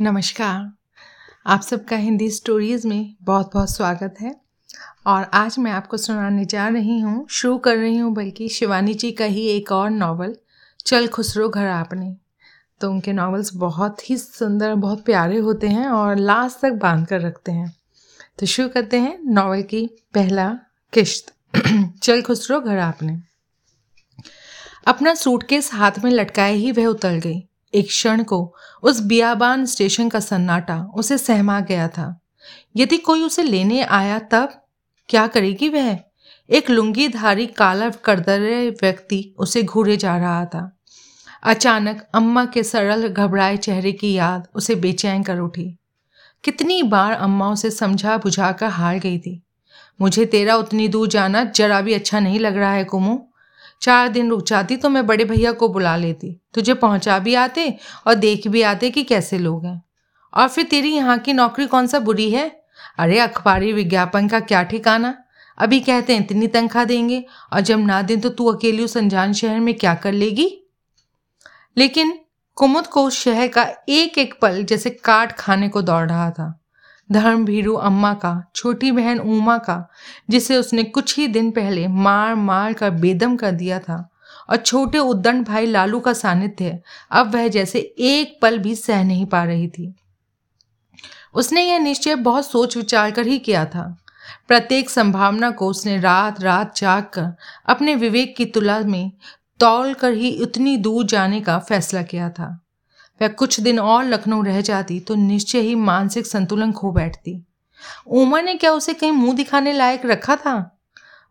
[0.00, 0.72] नमस्कार।
[1.46, 4.36] आप सबका हिंदी स्टोरीज़ में बहुत बहुत स्वागत है।
[5.06, 9.12] और आज मैं आपको सुनाने जा रही हूँ, शुरू कर रही हूँ, बल्कि शिवानी जी
[9.12, 10.36] का ही एक और नावल
[10.86, 12.16] चल खुसरो घर आपने।
[12.80, 17.20] तो उनके नावल्स बहुत ही सुंदर, बहुत प्यारे होते हैं और लास्ट तक बाँध कर
[17.20, 17.76] रखते हैं।
[18.38, 20.58] तो शुरू करते हैं नावल की पहला
[20.92, 21.34] किश्त।
[22.02, 23.20] चल खुसरो घर आपने।
[24.86, 30.08] अपना सूटकेस हाथ में लटकाए ही वह उतर गई। एक क्षण को उस बियाबान स्टेशन
[30.08, 32.20] का सन्नाटा उसे सहमा गया था।
[32.76, 34.66] यदि कोई उसे लेने आया तब
[35.08, 35.98] क्या करेगी वह?
[36.50, 40.76] एक लुंगीधारी काला करदरे व्यक्ति उसे घूरे जा रहा था।
[41.42, 45.78] अचानक अम्मा के सरल घबराए चेहरे की याद उसे बेचैन कर उठी।
[46.44, 49.42] कितनी बार अम्मा उसे समझा बुझा कर हार गई थी।
[50.00, 53.28] मुझे तेरा उतनी दूर जाना जरा भी अच्छा नहीं लग रहा है, कुमू।
[53.84, 57.78] चार दिन रुक जाती तो मैं बड़े भैया को बुला लेती। तुझे पहुँचा भी आते
[58.06, 59.82] और देख भी आते कि कैसे लोग हैं।
[60.34, 62.64] और फिर तेरी यहाँ की नौकरी कौन सा बुरी है?
[62.98, 65.14] अरे, अखबारी विज्ञापन का क्या ठिकाना?
[65.58, 69.32] अभी कहते हैं, इतनी तनख्वाह देंगे और जब ना दें तो तू अकेली उस अनजान
[69.32, 70.60] शहर में क्या कर लेगी?
[71.76, 72.18] लेकिन
[72.54, 76.63] कुमुद को शहर का एक एक पल जैसे काट खाने को दौड़ रहा था।
[77.12, 79.90] धर्म भीरू अम्मा का, छोटी बहन उमा का,
[80.30, 84.10] जिसे उसने कुछ ही दिन पहले मार मार कर बेदम कर दिया था,
[84.50, 89.26] और छोटे उद्दंड भाई लालू का सानिध्य अब वह जैसे एक पल भी सह नहीं
[89.26, 89.94] पा रही थी।
[91.34, 93.96] उसने यह निश्चय बहुत सोच विचार कर ही किया था।
[94.48, 97.34] प्रत्येक संभावना को उसने रात रात जाग कर
[97.66, 99.12] अपने विवेक की तुला में
[99.60, 102.63] तौल कर ही उतनी दूर जाने का फैसला किया था।
[103.22, 107.46] वह कुछ दिन और लखनऊ रह जाती तो निश्चय ही मानसिक संतुलन खो बैठती।
[108.06, 110.78] उमा ने क्या उसे कहीं मुँह दिखाने लायक रखा था?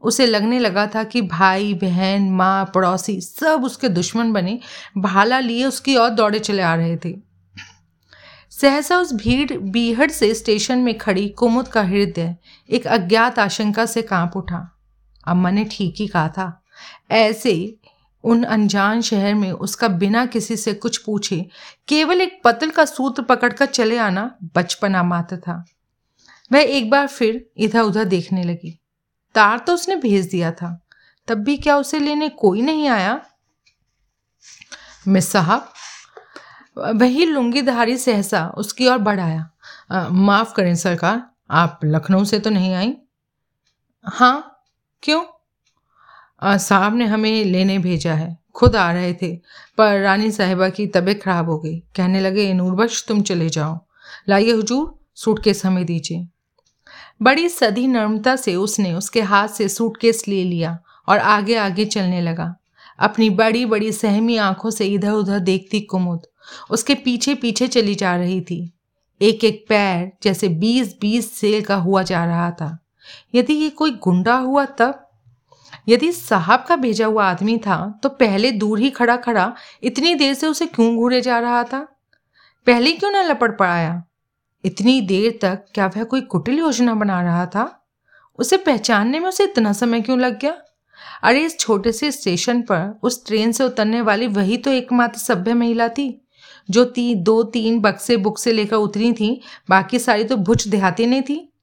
[0.01, 4.59] उसे लगने लगा था कि भाई, बहन, माँ, पड़ोसी सब उसके दुश्मन बने,
[4.97, 7.17] भाला लिए उसकी ओर दौड़े चले आ रहे थे।
[8.51, 12.35] सहसा उस भीड़, बीहड़ से स्टेशन में खड़ी कुमुद का हृदय
[12.69, 14.77] एक अज्ञात आशंका से काँप उठा।
[15.27, 16.63] अम्मा ने ठीक ही कहा था।
[17.11, 17.75] ऐसे
[18.23, 21.45] उन अनजान शहर में उसका बिना किसी से कुछ पूछे,
[21.87, 25.63] केवल एक पतल का सूत्र पकड़कर चले आना बचपना मात्र था।
[26.51, 28.79] वह एक बार फिर इधर उधर देखने लगी।
[29.35, 30.79] तार तो उसने भेज दिया था।
[31.27, 33.19] तब भी क्या उसे लेने कोई नहीं आया?
[35.07, 35.69] मिस साहब,
[36.77, 39.49] वही लुंगीधारी सहसा उसकी ओर बढ़ाया।
[40.11, 42.95] माफ़ करें सरकार, आप लखनऊ से तो नहीं आई?
[44.05, 44.65] हाँ
[45.03, 45.23] क्यों?
[46.45, 49.35] साहब ने हमें लेने भेजा है। खुद आ रहे थे,
[49.77, 53.85] पर रानी साहिबा की तबीयत खराब हो गई। कहने लगे, नूरबख्श, तुम चले जाओ।
[54.29, 56.27] लाइए हुजूर, सूटकेस हमें दीजिए।
[57.21, 62.21] बड़ी सदी नर्मता से उसने उसके हाथ से सूटकेस ले लिया और आगे आगे चलने
[62.21, 62.55] लगा।
[62.99, 66.21] अपनी बड़ी बड़ी सहमी आँखों से इधर उधर देखती कुमुद।
[66.69, 68.73] उसके पीछे पीछे चली जा रही थी।
[69.21, 72.79] एक एक पैर जैसे बीस बीस सेल का हुआ जा रहा था।
[73.35, 75.02] यदि ये कोई गुंडा हुआ तब?
[75.87, 80.33] यदि साहब का भेजा हुआ आदमी था तो पहले दूर ही खड़ा खड़ा इतनी देर
[80.33, 81.87] से उसे क्यों घूरे जा रहा था?
[82.65, 84.03] पहले क्यों ना लपट पड़ाया?
[84.65, 87.85] इतनी देर तक क्या वह कोई कुटिल योजना बना रहा था?
[88.39, 90.57] उसे पहचानने में उसे इतना समय क्यों लग गया?
[91.23, 95.53] अरे, इस छोटे से स्टेशन पर उस ट्रेन से उतरने वाली वही तो एकमात्र सभ्य
[95.53, 96.27] महिला थी,
[96.69, 101.05] जो ती, दो, तीन बक्से बुक से लेकर उतरी थी, बाकी सारी तो भुज देहाती
[101.05, 101.53] नहीं थी।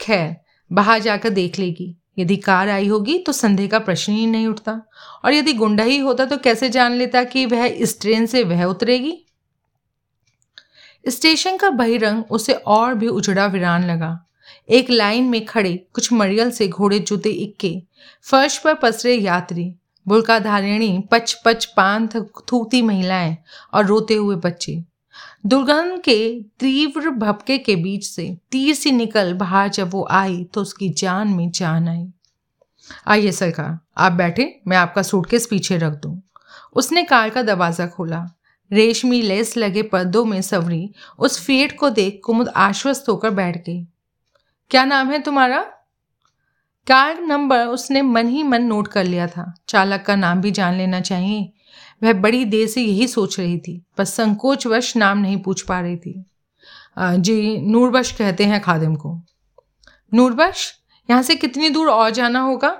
[0.00, 0.36] खैर,
[0.72, 4.80] बाहर जाकर देख लेगी। यदि कार आई होगी तो संदेह का प्रश्न ही नहीं उठता।
[5.24, 8.64] और यदि गुंडा ही होता तो कैसे जान लेता कि वह इस ट्रेन से वह
[8.64, 9.16] उतरेगी?
[11.08, 14.18] स्टेशन का बहिरंग उसे और भी उजड़ा वीरान लगा।
[14.68, 17.74] एक लाइन में खड़े कुछ मरियल से घोड़े जूते इक्के।
[18.22, 19.74] फर्श पर पसरे यात्री
[20.06, 23.36] बुलका धारिणी पच पच पान थूकती महिलाएँ
[23.74, 24.82] और रोते हुए बच्चे।
[25.44, 30.60] दुर्गंध के तीव्र भपके के बीच से तीर सी निकल बाहर जब वो आई तो
[30.60, 32.06] उसकी जान में जान आई।
[33.06, 36.22] आइए सरकार, आप बैठे, मैं आपका सूटकेस पीछे रख दूँ।
[36.74, 38.24] उसने कार का दरवाज़ा खोला।
[38.70, 43.86] रेशमी लेस लगे पर्दों में सवरी, उस फेट को देख कुमुद आश्वस्त होकर बैठ गई।
[44.70, 45.60] क्या नाम है तुम्हारा?
[46.86, 50.74] कार नंबर उसने मन ही मन नोट कर लिया था। चालक का नाम भी जान
[50.74, 51.50] लेना चाहिए।
[52.04, 55.96] वह बड़ी देर से यही सोच रही थी, पर संकोचवश नाम नहीं पूछ पा रही
[55.96, 56.24] थी।
[56.98, 59.18] जी, नूरबश कहते हैं खादिम को।
[60.12, 60.72] नूरबश,
[61.08, 62.76] यहाँ से कितनी दूर और जाना होगा?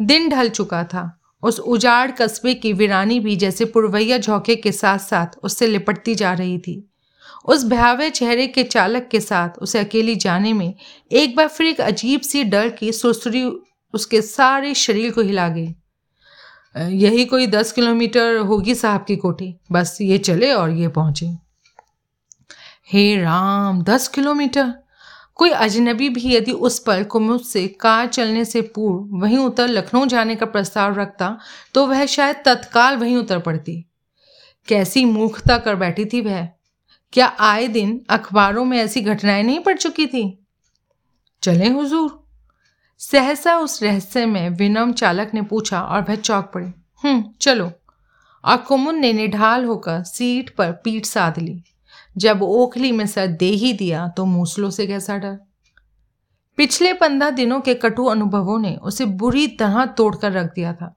[0.00, 4.98] दिन ढल चुका था। उस उजाड़ कस्बे की वीरानी भी जैसे पुरवैया झोंके के साथ
[4.98, 6.88] साथ उससे लिपटती जा रही थी।
[7.44, 10.74] उस भयावह चेहरे के चालक के साथ उसे अकेली जाने में
[11.12, 13.42] एक बार फिर एक अजीब सी डर की सुरसुरी
[13.94, 15.68] उसके सारे शरीर को हिला गई।
[16.76, 21.26] यही कोई दस किलोमीटर होगी साहब की कोठी। बस ये चले और ये पहुँचे।
[22.92, 24.74] हे राम, दस किलोमीटर?
[25.34, 30.06] कोई अजनबी भी यदि उस पर कुमुद से कार चलने से पूर्व वहीं उतर लखनऊ
[30.06, 31.38] जाने का प्रस्ताव रखता
[31.74, 33.84] तो वह शायद तत्काल वहीं उतर पड़ती।
[34.68, 36.48] कैसी मूर्खता कर बैठी थी वह।
[37.12, 40.46] क्या आए दिन अखबारों में ऐसी घटनाएँ नहीं पड़ चुकी थी?
[41.42, 42.21] चले हुजूर।
[43.02, 46.66] सहसा उस रहस्य में विनम चालक ने पूछा और वह चौक पड़ी।
[47.04, 47.72] हम्म चलो।
[48.44, 51.62] और कुमुन ने निढाल होकर सीट पर पीठ साध ली।
[52.16, 55.38] जब ओखली में सर दे ही दिया तो मूसलों से कैसा डर?
[56.56, 60.94] पिछले पंद्रह दिनों के कटु अनुभवों ने उसे बुरी तरह तोड़कर रख दिया था।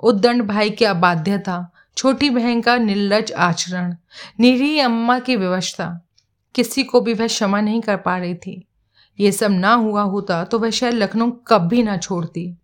[0.00, 3.94] उद्दंड भाई की अबाध्यता, छोटी बहन का निर्लज आचरण
[4.40, 6.00] निरी अम्मा की व्यवस्था,
[6.54, 8.66] किसी को भी वह क्षमा नहीं कर पा रही थी।
[9.20, 12.56] ये सब ना हुआ होता तो वह शहर लखनऊ कभी ना छोड़ती।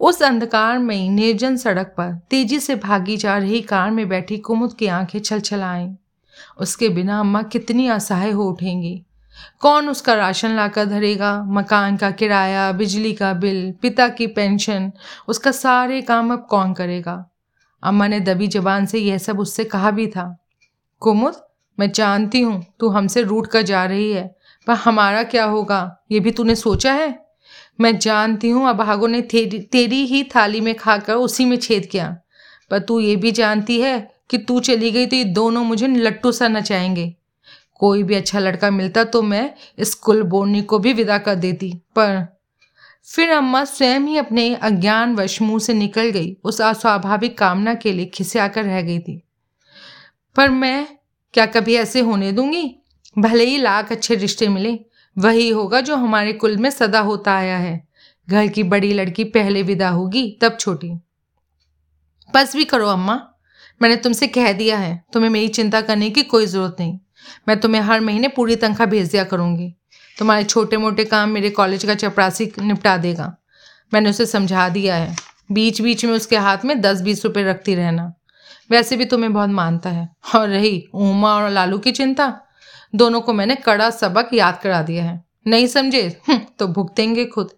[0.00, 4.74] उस अंधकार में निर्जन सड़क पर तेज़ी से भागी जा रही कार में बैठी कुमुद
[4.74, 5.94] की आँखें छल आईं
[6.58, 9.02] उसके बिना अम्मा कितनी असहाय हो उठेंगी।
[9.60, 11.42] कौन उसका राशन लाकर धरेगा?
[11.42, 14.92] मकान का किराया, बिजली का बिल, पिता की पेंशन,
[15.28, 17.30] उसका सारे काम अब कौन करेगा?
[17.82, 20.38] अम्मा ने दबी जबान से यह सब उससे कहा भी था।
[21.00, 21.34] कुमुद,
[21.80, 24.37] मैं जानती हूँ तू हमसे रूट कर जा रही है।
[24.68, 26.04] पर हमारा क्या होगा?
[26.12, 27.26] ये भी तूने सोचा है?
[27.80, 32.18] मैं जानती हूँ अभागो ने तेरी तेरी ही थाली में खाकर उसी में छेद किया।
[32.70, 36.32] पर तू ये भी जानती है कि तू चली गई तो ये दोनों मुझे लट्टू
[36.32, 37.14] सा नचाएँगे।
[37.74, 41.72] कोई भी अच्छा लड़का मिलता तो मैं इस कुल बोनी को भी विदा कर देती।
[41.96, 42.38] पर
[43.04, 47.92] फिर अम्मा स्वयं ही अपने अज्ञान वश मुँह से निकल गई। उस अस्वाभाविक कामना के
[47.92, 49.22] लिए खिसियाकर रह गई थी।
[50.36, 50.88] पर मैं
[51.34, 52.74] क्या कभी ऐसे होने दूँगी?
[53.18, 54.78] भले ही लाख अच्छे रिश्ते मिले,
[55.18, 57.88] वही होगा जो हमारे कुल में सदा होता आया है।
[58.30, 60.92] घर की बड़ी लड़की पहले विदा होगी, तब छोटी।
[62.34, 63.28] बस भी करो अम्मा,
[63.82, 66.98] मैंने तुमसे कह दिया है, तुम्हें मेरी चिंता करने की कोई ज़रूरत नहीं।
[67.48, 69.74] मैं तुम्हें हर महीने पूरी तनख्वाह भेज दिया करूँगी।
[70.18, 73.36] तुम्हारे छोटे मोटे काम मेरे कॉलेज का चपरासी निपटा देगा।
[73.94, 75.16] मैंने उसे समझा दिया है।
[75.52, 78.14] बीच बीच में उसके हाथ में दस बीस रुपये रखती रहना।
[78.70, 82.40] वैसे भी तुम्हें बहुत मानता है। और रही, उमा और लालू की चिंता?
[82.94, 86.20] दोनों को मैंने कड़ा सबक याद करा दिया है। नहीं समझे?
[86.28, 87.50] हम्म, तो भुगतेंगे खुद।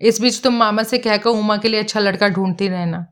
[0.00, 3.06] इस बीच तुम मामा से कहकर उमा के लिए अच्छा लड़का ढूंढती रहना।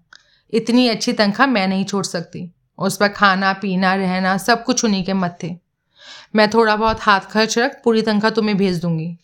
[0.52, 5.04] इतनी अच्छी तनख्वाह मैं नहीं छोड़ सकती। उस पर खाना पीना रहना सब कुछ उन्हीं
[5.04, 5.56] के मत थे
[6.36, 9.16] मैं थोड़ा बहुत हाथ खर्च रख पूरी तनख्वाह तुम्हें भेज दूँगी।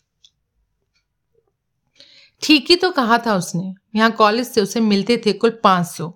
[2.43, 6.13] ठीक ही तो कहा था उसने। यहाँ कॉलेज से उसे मिलते थे कुल पाँच सौ।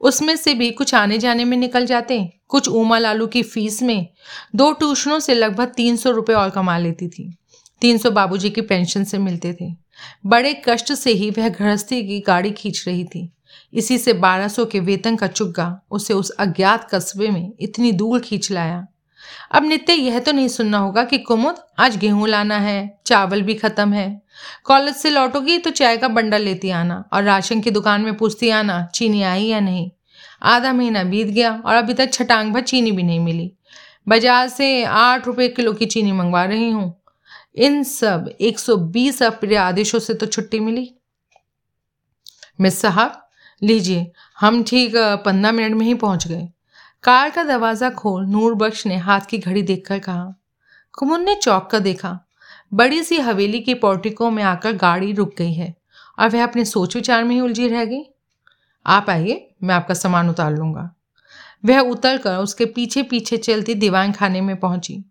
[0.00, 2.37] उसमें से भी कुछ आने जाने में निकल जाते?
[2.50, 4.08] कुछ उमा लालू की फ़ीस में
[4.56, 7.32] दो ट्यूशनों से लगभग तीन सौ रुपये और कमा लेती थी।
[7.80, 9.72] तीन सौ बाबूजी की पेंशन से मिलते थे।
[10.26, 13.28] बड़े कष्ट से ही वह गृहस्थी की गाड़ी खींच रही थी।
[13.72, 18.20] इसी से बारह सौ के वेतन का चुग्गा उसे उस अज्ञात कस्बे में इतनी दूर
[18.20, 18.86] खींच लाया।
[19.52, 23.54] अब नित्य यह तो नहीं सुनना होगा कि कुमुद, आज गेहूँ लाना है, चावल भी
[23.54, 24.22] खत्म है।
[24.64, 28.50] कॉलेज से लौटोगी तो चाय का बंडल लेती आना और राशन की दुकान में पूछती
[28.50, 29.90] आना, चीनी आई या नहीं।
[30.42, 33.50] आधा महीना बीत गया और अभी तक छटांग भर चीनी भी नहीं मिली।
[34.08, 36.94] बाज़ार से आठ रुपये किलो की चीनी मंगवा रही हूँ।
[37.56, 40.90] इन सब 120 अप्रिय आदेशों से तो छुट्टी मिली।
[42.60, 43.12] मिस साहब,
[43.62, 44.92] लीजिए, हम ठीक
[45.24, 46.48] पंद्रह मिनट में ही पहुँच गए।
[47.04, 50.34] कार का दरवाज़ा खोल नूर बख्श ने हाथ की घड़ी देखकर कहा
[50.94, 52.18] कुमुन ने चौक कर देखा।
[52.74, 55.74] बड़ी सी हवेली की पोर्टिको में आकर गाड़ी रुक गई है
[56.18, 58.02] और वह अपने सोच विचार में ही उलझी रह गई।
[58.88, 60.90] आप आइए, मैं आपका सामान उतार लूँगा।
[61.64, 65.04] वह उतर कर उसके पीछे पीछे चलती दीवान खाने में पहुँची।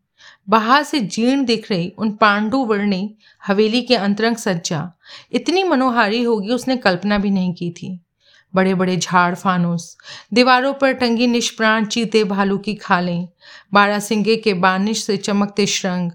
[0.50, 3.18] बाहर से जीर्ण दिख रही उन पांडु वर्णी
[3.48, 4.92] हवेली के अंतरंग सज्जा।
[5.32, 8.00] इतनी मनोहारी होगी उसने कल्पना भी नहीं की थी।
[8.56, 9.98] बड़े बड़े झाड़ फानूस,
[10.34, 13.28] दीवारों पर टंगी निष्प्राण चीते भालू की खालें
[13.74, 16.12] बारासिंगे के बानिश से चमकते श्रृंग,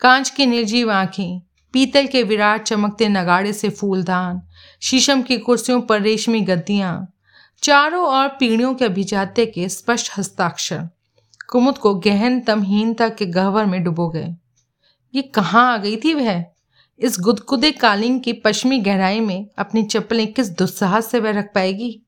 [0.00, 1.40] कांच की निर्जीव आँखें,
[1.72, 4.42] पीतल के विराट चमकते नगाड़े से फूलदान
[4.80, 7.12] शीशम की कुर्सियों पर रेशमी गद्दियाँ,
[7.62, 10.88] चारों ओर पीढ़ियों के अभिजाते के स्पष्ट हस्ताक्षर।
[11.48, 14.34] कुमुद को गहन तमहीनता के गहवर में डुबो गए।
[15.14, 16.44] ये कहाँ आ गई थी वह?
[16.98, 22.02] इस गुदगुदे कालीन की पश्चिमी गहराई में अपनी चप्पलें किस दुस्साहस से वह रख पाएगी?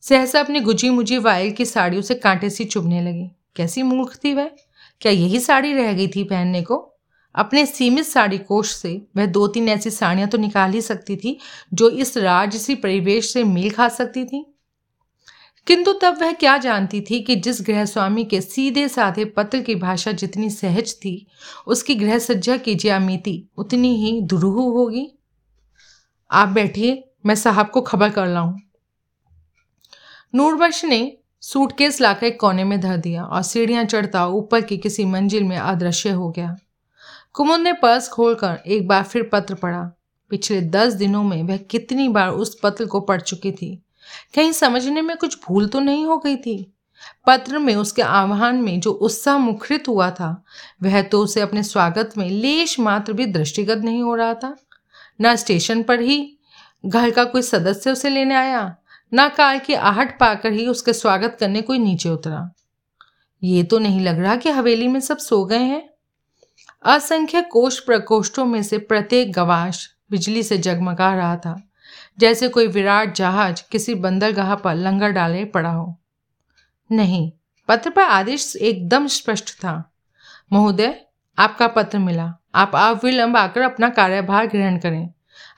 [0.00, 4.34] सहसा अपनी गुजी मुझी वायल की साड़ियों से कांटे सी चुभने लगी। कैसी मूर्ख थी
[4.34, 4.50] वह?
[5.00, 6.93] क्या यही साड़ी रह गई थी पहनने को?
[7.34, 11.38] अपने सीमित साड़ी कोष से वह दो तीन ऐसी साड़ियाँ तो निकाल ही सकती थी,
[11.74, 14.50] जो इस राजसी परिवेश से मेल खा सकती थी।
[15.66, 19.74] किंतु तब वह क्या जानती थी कि जिस गृह स्वामी के सीधे साधे पत्र की
[19.74, 21.26] भाषा जितनी सहज थी,
[21.66, 25.18] उसकी गृह सज्जा की ज्यामिति उतनी ही दुरूह होगी?
[26.30, 28.58] आप बैठिए, मैं साहब को खबर कर लाऊं।
[30.34, 35.04] नूरबख्श ने सूटकेस लाकर एक कोने में धर दिया और सीढ़ियाँ चढ़ता ऊपर की किसी
[35.04, 36.56] मंजिल में अदृश्य हो गया।
[37.34, 39.82] कुमुद ने पर्स खोलकर एक बार फिर पत्र पढ़ा।
[40.30, 43.82] पिछले दस दिनों में वह कितनी बार उस पत्र को पढ़ चुकी थी।
[44.34, 46.74] कहीं समझने में कुछ भूल तो नहीं हो गई थी।
[47.26, 50.44] पत्र में उसके आह्वान में जो उत्साह मुखरित हुआ था,
[50.82, 54.56] वह तो उसे अपने स्वागत में लेश मात्र भी दृष्टिगत नहीं हो रहा था।
[55.22, 56.38] न स्टेशन पर ही
[56.86, 58.76] घर का कोई सदस्य उसे लेने आया,
[59.14, 62.50] न कार की आहट पाकर ही उसके स्वागत करने कोई नीचे उतरा।
[63.42, 65.93] ये तो नहीं लग रहा कि हवेली में सब सो गए हैं।
[66.84, 71.62] असंख्य कोष प्रकोष्ठों में से प्रत्येक गवाश बिजली से जगमगा रहा था,
[72.18, 76.00] जैसे कोई विराट जहाज़ किसी बंदरगाह पर लंगर डाले पड़ा हो।
[76.92, 77.32] नहीं,
[77.68, 79.92] पत्र पर आदेश एकदम स्पष्ट था।
[80.52, 81.00] महोदय,
[81.38, 85.10] आपका पत्र मिला। आप अविलंब आकर अपना कार्यभार ग्रहण करें।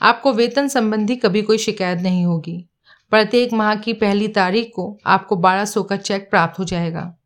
[0.03, 2.67] आपको वेतन संबंधी कभी कोई शिकायत नहीं होगी।
[3.11, 7.17] प्रत्येक माह की पहली तारीख को आपको बारह सौ का चेक प्राप्त हो जाएगा।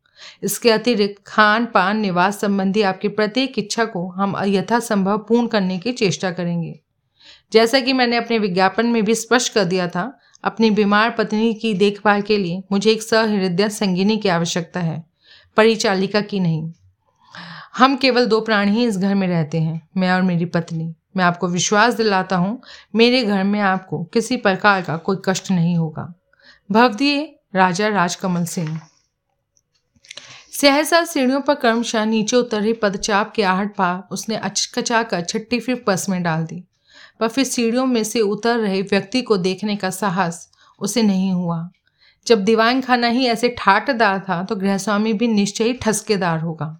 [0.43, 5.91] इसके अतिरिक्त खान, पान, निवास संबंधी आपकी प्रत्येक इच्छा को हम यथासंभव पूर्ण करने की
[5.91, 6.79] चेष्टा करेंगे।
[7.53, 10.11] जैसा कि मैंने अपने विज्ञापन में भी स्पष्ट कर दिया था,
[10.43, 15.03] अपनी बीमार पत्नी की देखभाल के लिए मुझे एक सहृदय संगिनी की आवश्यकता है,
[15.57, 16.71] परिचालिका की नहीं।
[17.77, 21.23] हम केवल दो प्राणी ही इस घर में रहते हैं, मैं और मेरी पत्नी। मैं
[21.25, 22.61] आपको विश्वास दिलाता हूँ,
[22.95, 26.13] मेरे घर में आपको किसी प्रकार का कोई कष्ट नहीं होगा।
[26.71, 28.79] भवदीय राजा राजकमल सिंह।
[30.61, 35.59] सहसा सीढ़ियों पर कर्मशाह नीचे उतर रही पदचाप के आहट पा उसने अचकचा कर छट्टी
[35.59, 36.63] फिर पर्स में डाल दी।
[37.19, 40.49] पर फिर सीढ़ियों में से उतर रहे व्यक्ति को देखने का साहस
[40.79, 41.69] उसे नहीं हुआ।
[42.27, 46.77] जब दीवान खाना ही ऐसे ठाटदार था तो गृहस्वामी भी निश्चय ही ठसकेदार होगा।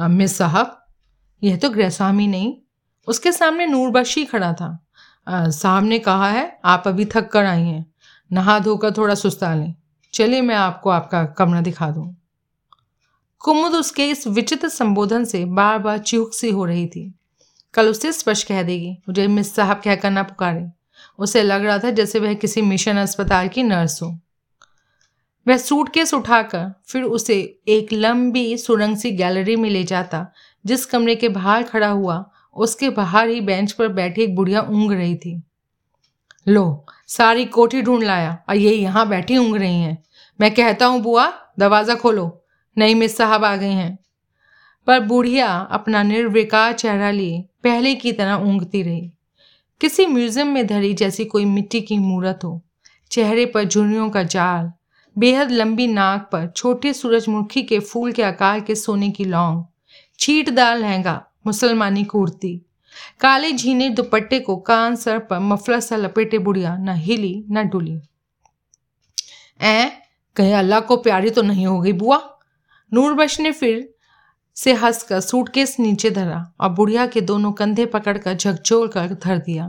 [0.00, 0.76] मिस साहब,
[1.42, 2.54] यह तो गृहस्वामी नहीं,
[3.08, 4.78] उसके सामने नूरबशी खड़ा था।
[5.26, 7.86] साहब ने कहा है, आप अभी थक कर आई हैं।
[8.32, 9.74] नहा धोकर थोड़ा सुस्ता लें।
[10.14, 12.14] चलिए, मैं आपको आपका कमरा दिखा दूँ।
[13.40, 17.12] कुमुद उसके इस विचित्र संबोधन से बार बार चूक सी हो रही थी।
[17.74, 20.66] कल उसे स्पष्ट कह देगी, मुझे मिस साहब क्या करना पुकारे।
[21.18, 24.08] उसे लग रहा था जैसे वह किसी मिशन अस्पताल की नर्स हो।
[25.46, 27.36] वह सूटकेस उठाकर फिर उसे
[27.68, 30.26] एक लंबी सुरंग सी गैलरी में ले जाता,
[30.64, 32.24] जिस कमरे के बाहर खड़ा हुआ।
[32.56, 35.42] उसके बाहर ही बेंच पर बैठी एक बुढ़िया ऊँग रही थी।
[36.48, 40.02] लो, सारी कोठी ढूंढ लाया और ये यहाँ बैठी ऊँग रही हैं।
[40.40, 41.26] मैं कहता हूँ बुआ,
[41.58, 42.39] दरवाज़ा खोलो।
[42.76, 43.98] नहीं मिस साहब आ गए हैं।
[44.86, 49.10] पर बुढ़िया अपना निर्विकार चेहरा लिए पहले की तरह ऊँगती रही।
[49.80, 52.60] किसी म्यूज़ियम में धरी जैसी कोई मिट्टी की मूर्त हो।
[53.10, 54.70] चेहरे पर झुर्रियों का जाल,
[55.16, 59.64] बेहद लंबी नाक पर छोटे सूरजमुखी के फूल के आकार के सोने की लौंग
[60.18, 62.56] छीटदार लहंगा, मुसलमानी कुर्ती।
[63.20, 68.00] काले झीने दुपट्टे को कान सर पर मफलर सा लपेटे बुढ़िया न हिली न डुली।
[69.60, 69.90] ए
[70.36, 72.29] कहीं अल्लाह को प्यारी तो नहीं हो गई बुआ?
[72.92, 73.88] नूरबश ने फिर
[74.56, 79.68] से हंसकर सूटकेस नीचे धरा और बुढ़िया के दोनों कंधे पकड़कर झकझोर कर धर दिया।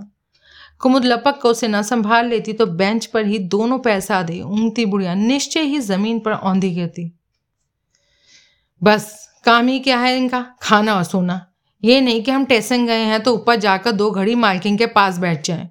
[0.81, 4.85] कुमुद लपक को उसे न संभाल लेती तो बेंच पर ही दोनों पैसा दे, ऊँगती
[4.85, 7.11] बुढ़िया निश्चय ही ज़मीन पर औंधी गिरती।
[8.81, 10.45] बस, काम ही क्या है इनका?
[10.61, 11.45] खाना और सोना।
[11.83, 15.17] ये नहीं कि हम टेसन गए हैं तो ऊपर जाकर दो घड़ी मालकिन के पास
[15.17, 15.69] बैठ जाएँ।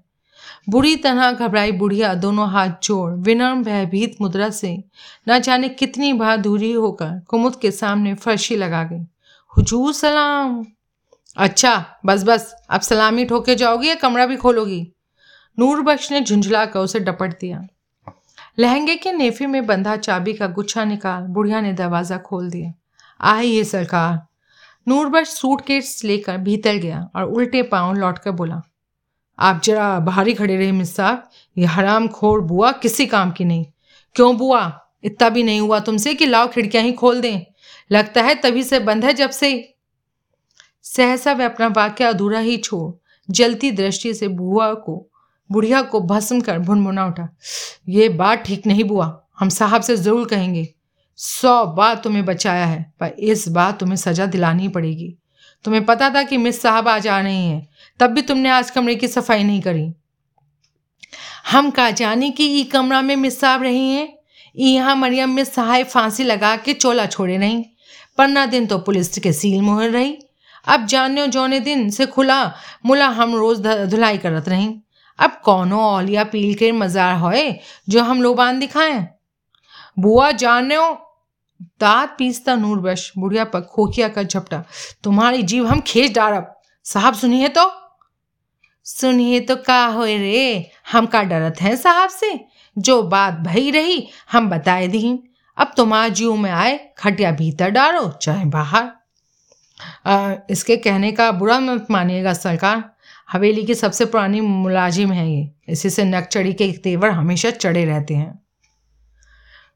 [0.68, 4.84] बुरी तरह घबराई बुढ़िया, दोनों हाथ जोड़, विनम्र, भयभीत मुद्रा से।
[5.28, 9.02] न जाने कितनी बार दूरी होकर कुमुद के सामने फर्शी लगा गई।
[9.56, 10.64] हुजूर सलाम।
[11.36, 14.92] अच्छा बस बस, अब सलामी ठोके जाओगी या कमरा भी खोलोगी?
[15.58, 17.66] नूर बख्श ने झुंझला कर उसे डपट दिया।
[18.58, 22.72] लहंगे के नेफे में बंधा चाबी का गुच्छा निकाल बुढ़िया ने दरवाज़ा खोल दिया।
[23.20, 24.26] आइए सरकार।
[24.88, 28.62] नूरबख्श सूटकेस लेकर भीतर गया और उल्टे पाँव लौटकर बोला
[29.40, 33.44] आप जरा बाहर ही खड़े रहे, मिस साहब। ये हराम खोर बुआ किसी काम की
[33.44, 33.64] नहीं।
[34.16, 34.72] क्यों बुआ?
[35.04, 37.40] इतना भी नहीं हुआ तुमसे कि लाओ खिड़कियाँ ही खोल दें।
[37.90, 39.52] लगता है तभी से बंद है जब से।
[40.84, 42.92] सहसा वह अपना वाक्य अधूरा ही छोड़
[43.28, 45.06] जलती दृष्टि से बुआ को,
[45.50, 47.28] बुढ़िया को भस्म कर भुनभुना उठा।
[47.88, 50.68] ये बात ठीक नहीं बुआ, हम साहब से ज़रूर कहेंगे।
[51.18, 55.14] सौ बार तुम्हें बचाया है, पर इस बार तुम्हें सज़ा दिलानी पड़ेगी।
[55.64, 57.66] तुम्हें पता था कि मिस साहब आज आ रही हैं।
[58.00, 59.92] तब भी तुमने आज कमरे की सफ़ाई नहीं करी।
[61.50, 64.08] हम कहा जाने की ई कमरा में मिस साहब रही हैं।
[64.56, 67.64] यहाँ मरियम में सहाय फांसी लगा के चोला छोड़े नहीं।
[68.18, 70.16] पन्ना दिन तो पुलिस के सील मोहर रही।
[70.66, 72.44] अब जाने जौने दिन से खुला
[72.86, 74.68] मुला हम रोज धुलाई करत रही।
[75.18, 77.44] अब कौनो औलिया पील के मज़ार होए
[77.88, 79.06] जो हम लोबान दिखाएँ।
[79.98, 80.76] बुआ जाने
[81.80, 84.62] दांत पीसता नूरबश, बुढ़िया पर खोखिया का झपटा।
[85.04, 86.54] तुम्हारी जीव हम खेच डारब।
[86.86, 87.64] साहब सुनिए तो।
[88.90, 92.40] सुनिए तो का हो रे हम का डरत हैं साहब से।
[92.76, 95.18] जो बात भई रही हम बताए दी
[95.58, 98.88] अब तुम्हारा जीव में आए खटिया भीतर डालो चाहे बाहर।
[100.06, 102.90] आ, इसके कहने का बुरा मत मानिएगा सरकार।
[103.32, 108.14] हवेली की सबसे पुरानी मुलाजिम है ये। इसी से नकचड़ी के तेवर हमेशा चढ़े रहते
[108.14, 108.38] हैं।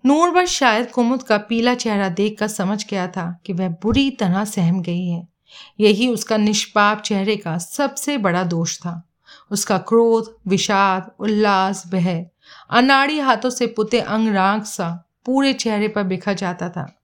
[0.06, 4.82] नूरबश शायद कुमुद का पीला चेहरा देखकर समझ गया था कि वह बुरी तरह सहम
[4.82, 5.33] गई है।
[5.80, 9.02] यही उसका निष्पाप चेहरे का सबसे बड़ा दोष था।
[9.50, 12.26] उसका क्रोध, विषाद, उल्लास वह
[12.70, 14.90] अनाड़ी हाथों से पुते अंग राग सा
[15.24, 17.00] पूरे चेहरे पर बिखर जाता था।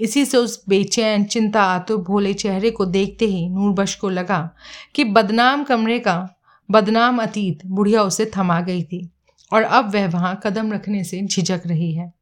[0.00, 4.50] इसी से उस बेचैन, चिंता, आतुर, भोले चेहरे को देखते ही नूरबश को लगा
[4.94, 6.36] कि बदनाम कमरे का,
[6.70, 9.08] बदनाम अतीत बुढ़िया उसे थमा गई थी
[9.52, 12.12] और अब वह वहाँ कदम रखने से झिझक रही है।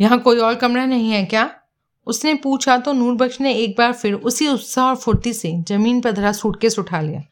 [0.00, 1.50] यहाँ कोई और कमरा नहीं है क्या?
[2.08, 6.12] उसने पूछा तो नूरबख्श ने एक बार फिर उसी उत्साह और फुर्ती से ज़मीन पर
[6.12, 7.22] धरा सूटकेस उठा लिया।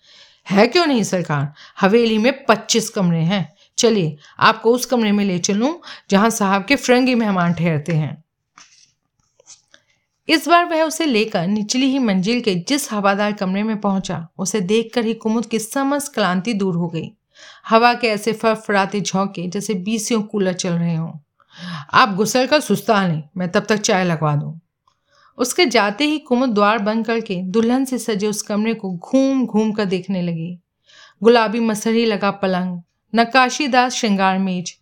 [0.47, 1.53] है क्यों नहीं, सरकार?
[1.81, 5.81] हवेली में पच्चीस कमरे हैं। चलिए, आपको उस कमरे में ले चलूँ,
[6.11, 8.25] जहाँ साहब के फ्रंगी मेहमान ठहरते हैं।
[10.29, 14.61] इस बार वह उसे लेकर निचली ही मंजिल के जिस हवादार कमरे में पहुँचा, उसे
[14.61, 17.13] देखकर ही कुमुद की समस्त क्लांति दूर हो गई।
[17.69, 21.13] हवा के ऐसे फरफराते झोंके जैसे बीसियों कूलर चल रहे हों।
[21.95, 24.61] आप गुसल कर सुस्ता लें, मैं तब तक चाय लगवा दूँ।
[25.39, 29.73] उसके जाते ही कुमुद द्वार बंद करके दुल्हन से सजे उस कमरे को घूम घूम
[29.73, 30.59] कर देखने लगी।
[31.23, 32.81] गुलाबी मसहरी लगा पलंग
[33.13, 34.73] नकाशीदार श्रृंगार मेज,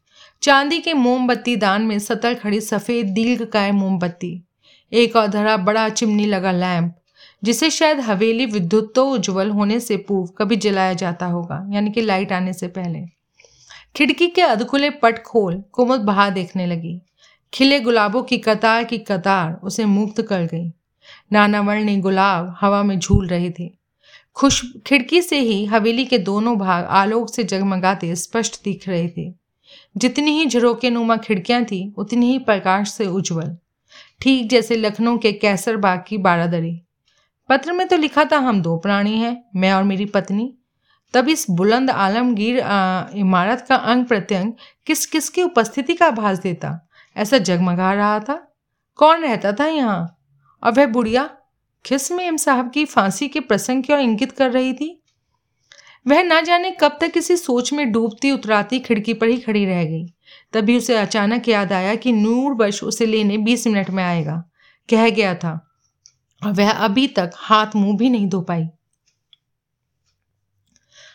[0.43, 4.43] चांदी के मोमबत्ती दान में सतल खड़ी सफ़ेद दीर्घ काय मोमबत्ती,
[4.93, 6.95] एक और धरा बड़ा चिमनी लगा लैंप,
[7.43, 12.33] जिसे शायद हवेली विद्युतो उज्जवल होने से पूर्व कभी जलाया जाता होगा, यानी कि लाइट
[12.33, 13.05] आने से पहले।
[13.97, 17.01] खिड़की के अधखुले पट खोल कुमुद बाहर देखने लगी।
[17.55, 20.73] खिले गुलाबों की कतार की कतार उसे मुक्त कर गई।
[21.33, 23.73] नानावर्णी गुलाब हवा में झूल रहे थे।
[24.35, 29.35] खुश, खिड़की से ही हवेली के दोनों भाग आलोक से जगमगाते स्पष्ट दिख रहे थे।
[29.97, 33.57] जितनी ही झरोके नुमा खिड़कियाँ थी, उतनी ही प्रकाश से उज्जवल।
[34.21, 36.81] ठीक जैसे लखनऊ के कैसर बाग की बारादरी।
[37.49, 40.55] पत्र में तो लिखा था, हम दो प्राणी हैं, मैं और मेरी पत्नी।
[41.15, 42.59] तब इस बुलंद आलमगीर
[43.15, 44.53] इमारत का अंग प्रत्यंग
[44.87, 46.84] किस किस की उपस्थिति का आभास देता?
[47.17, 48.35] ऐसा जगमगा रहा था।
[48.99, 50.19] कौन रहता था यहाँ?
[50.63, 51.31] और वह बुढ़िया
[51.85, 55.01] खिस में एम साहब की फांसी के प्रसंग की ओर इंगित कर रही थी?
[56.07, 59.85] वह ना जाने कब तक किसी सोच में डूबती उतराती खिड़की पर ही खड़ी रह
[59.85, 60.07] गई।
[60.53, 64.43] तभी उसे अचानक याद आया कि नूर बश उसे लेने बीस मिनट में आएगा।
[64.89, 65.53] कह गया था,
[66.43, 68.67] और वह अभी तक हाथ मुँह भी नहीं धो पाई।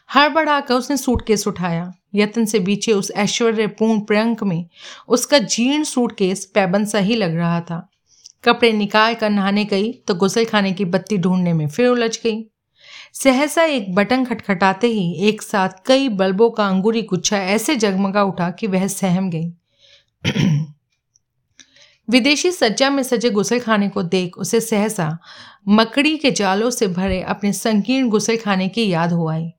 [0.10, 4.66] हड़बड़ाकर उसने सूटकेस उठाया। यत्न से बीचे उस ऐश्वर्यपूर्ण प्रयंक में
[5.08, 7.88] उसका जीर्ण सूटकेस पैबंद सा ही लग रहा था।
[8.44, 12.44] कपड़े निकाल कर नहाने गई तो गुसल खाने की बत्ती ढूँढने में फिर उलझ गई।
[13.14, 18.50] सहसा एक बटन खटखटाते ही एक साथ कई बल्बों का अंगूरी गुच्छा ऐसे जगमगा उठा
[18.50, 19.52] कि वह सहम गई।
[22.08, 25.18] विदेशी सज्जा में सजे गुसल खाने को देख उसे सहसा
[25.68, 29.50] मकड़ी के जालों से भरे अपने संकीर्ण गुसल खाने की याद हो आई।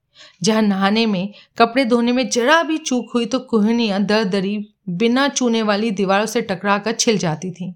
[0.42, 5.28] जहाँ नहाने में, कपड़े धोने में जरा भी चूक हुई तो कुहनियाँ दर दरी बिना
[5.28, 7.72] चूने वाली दीवारों से टकरा कर छिल जाती थीं।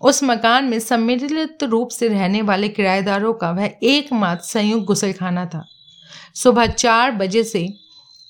[0.00, 5.64] उस मकान में सम्मिलित रूप से रहने वाले किराएदारों का वह एकमात्र संयुक्त गुसलखाना था।
[6.34, 7.68] सुबह चार बजे से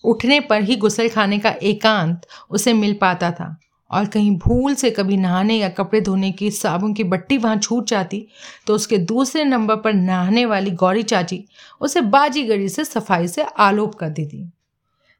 [0.04, 5.16] उठने पर ही गुसलखाने का एकांत उसे मिल पाता था। और कहीं भूल से कभी
[5.16, 8.26] नहाने या कपड़े धोने की साबुन की बट्टी वहाँ छूट जाती
[8.66, 11.44] तो उसके दूसरे नंबर पर नहाने वाली गौरी चाची
[11.80, 14.44] उसे बाजीगरी से सफ़ाई से आलोप कर देती।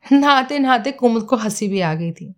[0.05, 2.35] नहाते नहाते कुमुद को हँसी भी आ गई थी।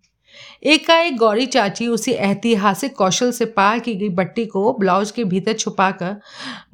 [0.65, 5.53] एकाएक गौरी चाची उसी ऐतिहासिक कौशल से पार की गई बट्टी को ब्लाउज के भीतर
[5.53, 6.17] छुपाकर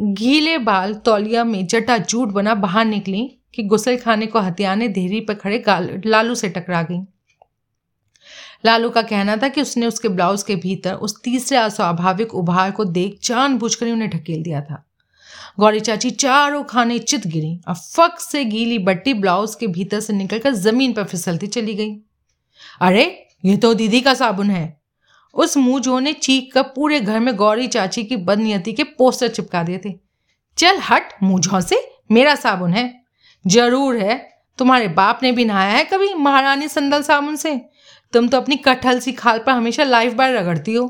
[0.01, 5.21] गीले बाल तौलिया में जटा जूट बना बाहर निकली कि गुसल खाने को हथियाने देरी
[5.21, 5.62] पर खड़े
[6.07, 7.01] लालू से टकरा गई।
[8.64, 12.85] लालू का कहना था कि उसने उसके ब्लाउज के भीतर उस तीसरे अस्वाभाविक उभार को
[12.85, 14.83] देख जान जानबूझकर उन्हें ढकेल दिया था।
[15.61, 20.12] गौरी चाची चारों खाने चित गिरी और फक से गीली बट्टी ब्लाउज के भीतर से
[20.12, 21.97] निकलकर ज़मीन पर फिसलती चली गई।
[22.81, 24.81] अरे, ये तो दीदी का साबुन है।
[25.35, 29.62] उस मुँह ने चीख कर पूरे घर में गौरी चाची की बदनियती के पोस्टर चिपका
[29.62, 29.95] दिए थे।
[30.59, 33.03] चल हट मुँह से, मेरा साबुन है।
[33.47, 37.61] ज़रूर है, तुम्हारे बाप ने भी नहाया है कभी महारानी संदल साबुन से।
[38.12, 40.87] तुम तो अपनी कटहल सी खाल पर हमेशा लाइफ बार रगड़ती हो।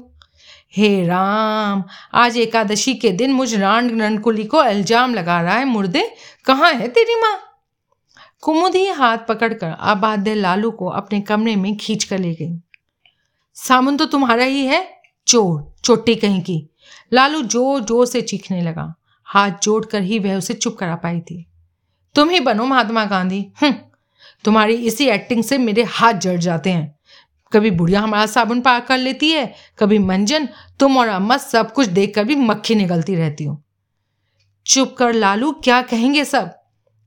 [0.76, 1.82] हे राम,
[2.14, 6.02] आज एकादशी के दिन मुझ रांड ननकुली को इल्ज़ाम लगा रहा है, मुर्दे।
[6.46, 7.38] कहाँ है तेरी माँ?
[8.42, 12.58] कुमुद ही हाथ पकड़कर आबाद्य लालू को अपने कमरे में खींच कर ले गई।
[13.56, 14.84] सामुन तो तुम्हारा ही है?
[15.26, 16.68] चोर, चोटी कहीं की।
[17.12, 18.94] लालू ज़ोर ज़ोर से चीखने लगा।
[19.28, 21.44] हाथ जोड़कर ही वह उसे चुप करा पाई थी।
[22.14, 23.74] तुम ही बनो महात्मा गांधी। हम्म
[24.44, 26.95] तुम्हारी इसी एक्टिंग से मेरे हाथ जड़ जाते हैं।
[27.56, 30.48] कभी बुढ़िया हमारा साबुन पार कर लेती है, कभी मंजन,
[30.80, 33.62] तुम और अम्मा सब कुछ देखकर भी मक्खी निकलती रहती हो।
[34.66, 36.46] चुप कर लालू, क्या कहेंगे सब?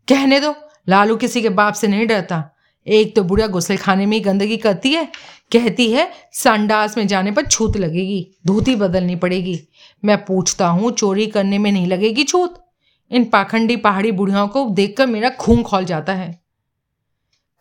[0.07, 0.55] कहने दो,
[0.89, 2.55] लालू किसी के बाप से नहीं डरता।
[2.87, 5.05] एक तो बुढ़िया गुसल खाने में ही गंदगी करती है,
[5.51, 9.67] कहती है, संडास में जाने पर छूत लगेगी, धोती बदलनी पड़ेगी।
[10.05, 12.65] मैं पूछता हूँ, चोरी करने में नहीं लगेगी छूत?
[13.11, 16.41] इन पाखंडी पहाड़ी बुढ़ियाओं को देखकर मेरा खून खोल जाता है।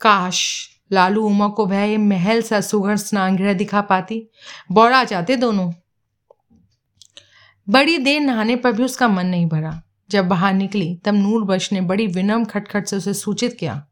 [0.00, 4.28] काश लालू उमा को वह महल सा सुघर स्नानगृह दिखा पाती।
[4.72, 5.72] बौड़ा जाते दोनों।
[7.68, 11.72] बड़ी देर नहाने पर भी उसका मन नहीं भरा। जब बाहर निकली, तब नूर बश
[11.72, 13.86] ने बड़ी विनम्र खटखट से उसे सूचित किया।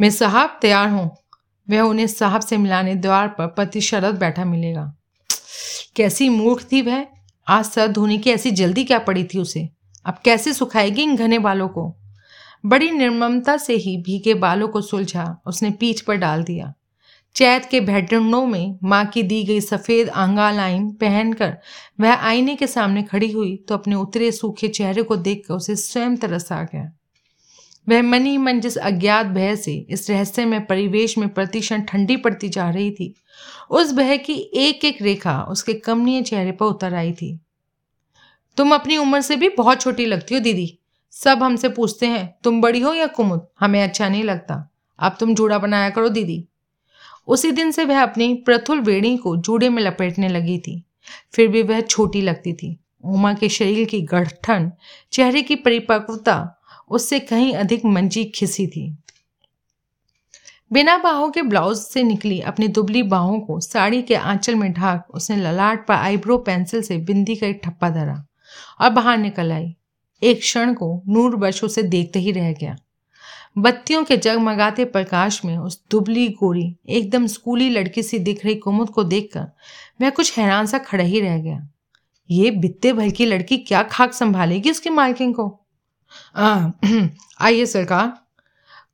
[0.00, 1.16] मैं साहब तैयार हूँ।
[1.70, 4.94] वह उन्हें साहब से मिलाने द्वार पर पति शरद बैठा मिलेगा।
[5.96, 7.06] कैसी मूर्ख थी वह?
[7.48, 9.68] आज सर धोने की ऐसी जल्दी क्या पड़ी थी उसे?
[10.04, 12.01] अब कैसे सुखाएगी इन घने बालों को?
[12.64, 16.72] बड़ी निर्ममता से ही भीगे बालों को सुलझा उसने पीठ पर डाल दिया।
[17.36, 21.56] चैत के भेटनों में माँ की दी गई सफ़ेद आंगा लाइन पहनकर
[22.00, 26.16] वह आईने के सामने खड़ी हुई तो अपने उतरे सूखे चेहरे को देखकर उसे स्वयं
[26.16, 26.92] तरस आ गया।
[27.88, 32.48] वह मन मन जिस अज्ञात भय से इस रहस्य में परिवेश में प्रतिक्षण ठंडी पड़ती
[32.48, 33.14] जा रही थी।
[33.70, 37.38] उस भय की एक एक रेखा उसके कमनीय चेहरे पर उतर आई थी।
[38.56, 40.78] तुम अपनी उम्र से भी बहुत छोटी लगती हो, दीदी।
[41.12, 43.46] सब हमसे पूछते हैं, तुम बड़ी हो या कुमुद?
[43.60, 46.48] हमें अच्छा नहीं लगता। अब तुम जूड़ा बनाया करो, दीदी।
[47.26, 50.82] उसी दिन से वह अपनी प्रथुल वेणी को जूड़े में लपेटने लगी थी।
[51.32, 54.72] फिर भी वह छोटी लगती थी। उमा के शरीर की गठन
[55.12, 58.96] चेहरे की परिपक्वता, उससे कहीं अधिक मंजी खिसी थी।
[60.72, 65.06] बिना बाहों के ब्लाउज से निकली अपनी दुबली बाहों को साड़ी के आंचल में ढाक,
[65.10, 68.26] उसने ललाट पर आईब्रो पेंसिल से बिंदी का एक ठप्पा धरा।
[68.80, 69.76] और बाहर निकल आई।
[70.22, 72.76] एक क्षण को नूर बश उसे देखते ही रह गया।
[73.58, 78.90] बत्तियों के जगमगाते प्रकाश में उस दुबली गोरी, एकदम स्कूली लड़की सी दिख रही कुमुद
[78.90, 79.46] को देखकर
[80.00, 81.68] वह कुछ हैरान सा खड़ा ही रह गया।
[82.30, 85.60] ये बित्ते भर की लड़की क्या खाक संभालेगी उसकी मालकिन को?
[87.40, 88.12] आइए सरकार।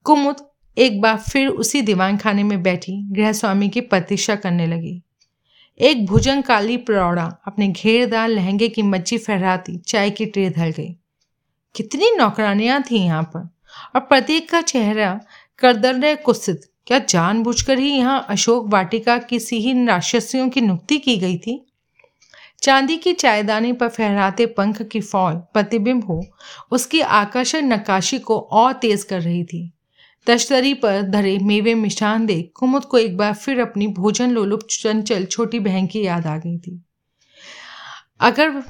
[0.04, 0.36] कुमुद
[0.78, 5.02] एक बार फिर उसी दीवान खाने में बैठी गृह स्वामी की प्रतीक्षा करने लगी।
[5.80, 10.96] एक भुजंग काली प्रौढ़ा अपने घेरदार लहंगे की मच्छी फहराती चाय की ट्रे धर गई।
[11.74, 13.48] कितनी नौकरानियाँ थी यहाँ पर।
[13.94, 15.20] और प्रत्येक का चेहरा
[15.58, 21.36] करदर कुत्सित क्या जानबूझकर ही यहाँ अशोक वाटिका किसी ही राक्षसियों की नुक्ति की गई
[21.38, 21.64] थी?
[22.62, 26.24] चांदी की चायदानी पर फहराते पंख की फौल प्रतिबिंब हो,
[26.70, 29.70] उसकी आकर्षण नक्काशी को और तेज कर रही थी।
[30.26, 35.24] तश्तरी पर धरे मेवे मिशान देख कुमुद को एक बार फिर अपनी भोजन लोलुप चंचल
[35.24, 36.80] छोटी बहन की याद आ गई थी।
[38.20, 38.62] अगर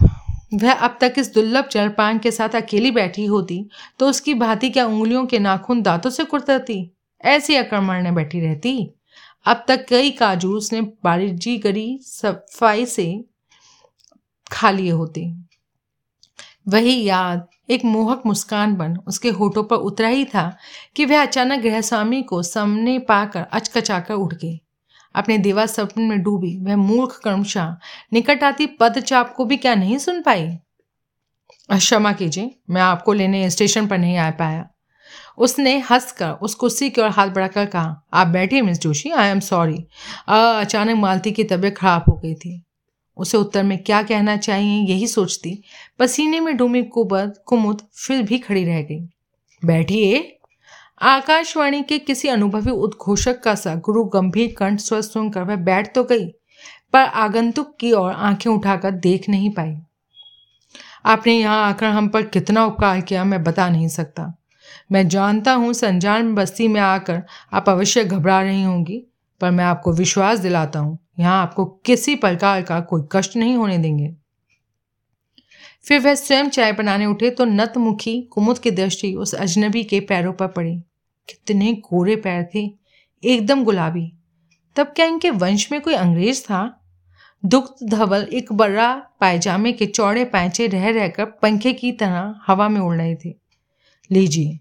[0.52, 3.64] वह अब तक इस दुर्लभ जलपान के साथ अकेली बैठी होती
[3.98, 6.78] तो उसकी भांति क्या उंगलियों के नाखून दांतों से कुर्तती
[7.24, 8.90] ऐसी अकड़ ने बैठी रहती।
[9.46, 13.24] अब तक कई काजू उसने बारिजी करी सफ़ाई से
[14.52, 15.26] खा लिए होते।
[16.68, 20.56] वही याद, एक मोहक मुस्कान बन उसके होठों पर उतरा ही था
[20.96, 24.61] कि वह अचानक गृहस्वामी को सामने पाकर अचकचाकर उठ गई।
[25.14, 27.74] अपने देवा स्वप्न में डूबी, वह मूर्ख कर्मशाह
[28.12, 30.48] निकट आती पदचाप को भी क्या नहीं सुन पाई?
[31.70, 34.68] क्षमा कीजिए, मैं आपको लेने स्टेशन पर नहीं आ पाया।
[35.38, 39.40] उसने हंसकर उस कुर्सी की ओर हाथ बढ़ाकर कहा, आप बैठिए, miss Joshi I am
[39.40, 39.84] sorry
[40.28, 42.62] अचानक मालती की तबीयत खराब हो गई थी।
[43.16, 45.62] उसे उत्तर में क्या कहना चाहिए, यही सोचती।
[45.98, 49.00] पसीने में डूबी कुबद कुमुद फिर भी खड़ी रह गई।
[49.62, 50.38] बैठिए
[51.00, 56.04] आकाशवाणी के किसी अनुभवी उद्घोषक का सा गुरु गंभीर कंठ स्वर सुनकर वह बैठ तो
[56.04, 56.26] गई,
[56.92, 59.76] पर आगंतुक की ओर आँखें उठाकर देख नहीं पाई।
[61.06, 64.32] आपने यहाँ आकर हम पर कितना उपकार किया मैं बता नहीं सकता।
[64.92, 69.02] मैं जानता हूँ संजान बस्ती में आकर आप अवश्य घबरा रही होंगी,
[69.40, 73.78] पर मैं आपको विश्वास दिलाता हूँ, यहाँ आपको किसी प्रकार का कोई कष्ट नहीं होने
[73.78, 74.14] देंगे।
[75.88, 80.33] फिर वह स्वयं चाय बनाने उठे तो नतमुखी कुमुद की दृष्टि उस अजनबी के पैरों
[80.33, 80.77] पर पड़ी।
[81.29, 82.74] कितने गोरे पैर थे,
[83.24, 84.12] एकदम गुलाबी।
[84.77, 86.81] तब क्या इनके वंश में कोई अंग्रेज़ था?
[87.44, 92.81] दुग्ध धवल एक बड़ा पायजामे के चौड़े पैंचे रह रहकर पंखे की तरह हवा में
[92.81, 93.35] उड़ रहे थे।
[94.12, 94.59] लीजिए।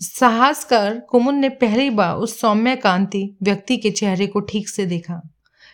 [0.00, 4.86] साहस कर कुमुद ने पहली बार उस सौम्य कांति व्यक्ति के चेहरे को ठीक से
[4.86, 5.28] देखा।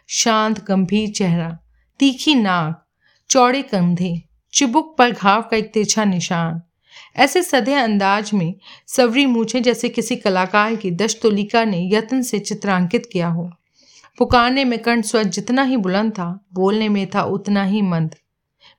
[0.09, 1.59] शांत, गंभीर चेहरा,
[1.99, 2.87] तीखी नाक,
[3.31, 6.63] चौड़े कंधे चिबुक पर घाव का एक तिरछा निशान।
[7.17, 8.55] ऐसे सधे अंदाज में
[8.87, 13.51] सवरी मूछे जैसे किसी कलाकार की दशतुलिका ने यत्न से चित्रांकित किया हो।
[14.19, 18.15] पुकारने में कंठ स्वर जितना ही बुलंद था, बोलने में था उतना ही मंद।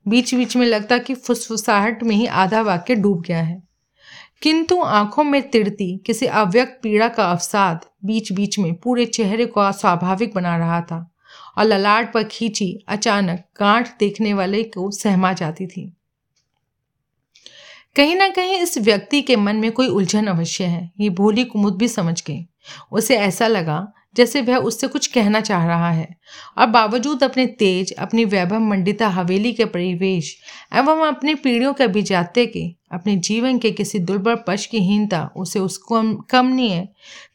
[0.07, 3.63] बीच बीच में लगता कि फुसफुसाहट में ही आधा वाक्य डूब गया है।
[4.41, 9.61] किंतु आँखों में तिड़ती किसी अव्यक्त पीड़ा का अवसाद बीच बीच में पूरे चेहरे को
[9.61, 11.12] अस्वाभाविक बना रहा था।
[11.57, 15.93] और ललाट पर खींची, अचानक गांठ देखने वाले को सहमा जाती थी।
[17.95, 21.77] कहीं ना कहीं इस व्यक्ति के मन में कोई उलझन अवश्य है, ये भोली कुमुद
[21.77, 22.45] भी समझ गई।
[22.91, 26.15] उसे ऐसा लगा जैसे वह उससे कुछ कहना चाह रहा है।
[26.57, 30.37] और बावजूद अपने तेज, अपनी वैभव मंडिता हवेली के परिवेश
[30.73, 35.59] एवं अपनी पीढ़ियों के अभिजात्य के, अपने जीवन के किसी दुर्बल पक्ष की हीनता उसे
[35.59, 36.87] उसको कमनीय,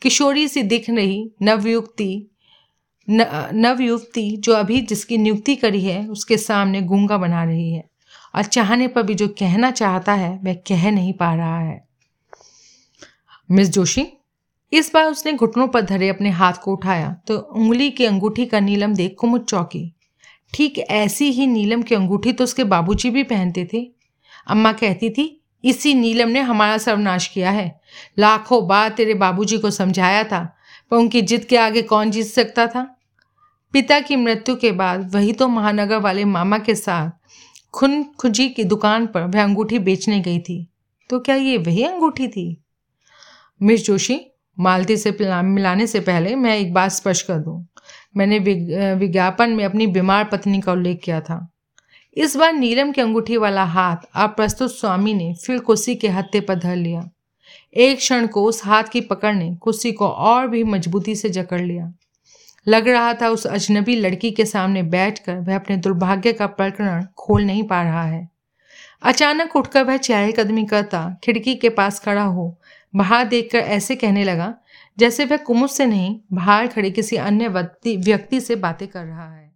[0.02, 2.30] किशोरी सी दिख रही नवयुक्ति
[3.08, 7.84] नवयुवती जो अभी जिसकी नियुक्ति करी है, उसके सामने गूँगा बना रही है।
[8.34, 11.86] और चाहने पर भी जो कहना चाहता है, वह कह नहीं पा रहा है।
[13.50, 14.06] मिस जोशी,
[14.72, 18.60] इस बार उसने घुटनों पर धरे अपने हाथ को उठाया तो उंगली की अंगूठी का
[18.60, 19.92] नीलम देख को मुझ चौकी।
[20.52, 23.82] ठीक ऐसी ही नीलम की अंगूठी तो उसके बाबूजी भी पहनते थे।
[24.46, 27.80] अम्मा कहती थी, इसी नीलम ने हमारा सर्वनाश किया है।
[28.18, 30.40] लाखों बार तेरे बाबूजी को समझाया था,
[30.90, 32.97] पर उनकी जिद के आगे कौन जीत सकता था?
[33.74, 37.10] पिता की मृत्यु के बाद वही तो महानगर वाले मामा के साथ
[37.72, 40.66] खुन खुजी की दुकान पर वह अंगूठी बेचने गई थी।
[41.10, 42.62] तो क्या ये वही अंगूठी थी?
[43.60, 44.20] मिस जोशी,
[44.58, 47.66] मालती से मिलाने से पहले मैं एक बात स्पष्ट कर दूँ।
[48.16, 48.38] मैंने
[48.94, 51.46] विज्ञापन में अपनी बीमार पत्नी का उल्लेख किया था।
[52.16, 56.40] इस बार नीलम की अंगूठी वाला हाथ आप प्रस्तुत स्वामी ने फिर कुर्सी के हत्थे
[56.40, 57.08] पर धर लिया।
[57.76, 61.60] एक क्षण को उस हाथ की पकड़ ने कुर्सी को और भी मजबूती से जकड़
[61.60, 61.92] लिया।
[62.68, 67.42] लग रहा था उस अजनबी लड़की के सामने बैठकर वह अपने दुर्भाग्य का प्रकरण खोल
[67.42, 68.28] नहीं पा रहा है।
[69.02, 72.58] अचानक उठकर वह चहलकदमी करता, खिड़की के पास खड़ा हो,
[72.96, 74.54] बाहर देखकर ऐसे कहने लगा,
[74.98, 79.46] जैसे वह कुमुद से नहीं, बाहर खड़े किसी अन्य व्यक्ति से बातें कर रहा है।